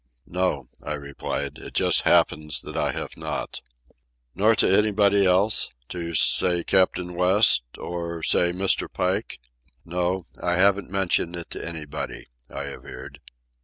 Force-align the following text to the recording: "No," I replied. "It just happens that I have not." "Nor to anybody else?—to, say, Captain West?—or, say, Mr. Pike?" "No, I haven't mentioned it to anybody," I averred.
"No," 0.25 0.65
I 0.81 0.93
replied. 0.93 1.59
"It 1.59 1.75
just 1.75 2.01
happens 2.01 2.61
that 2.61 2.75
I 2.75 2.91
have 2.91 3.15
not." 3.15 3.61
"Nor 4.33 4.55
to 4.55 4.67
anybody 4.75 5.27
else?—to, 5.27 6.15
say, 6.15 6.63
Captain 6.63 7.13
West?—or, 7.13 8.23
say, 8.23 8.51
Mr. 8.51 8.91
Pike?" 8.91 9.37
"No, 9.85 10.25
I 10.41 10.53
haven't 10.53 10.89
mentioned 10.89 11.35
it 11.35 11.51
to 11.51 11.63
anybody," 11.63 12.25
I 12.49 12.63
averred. 12.63 13.19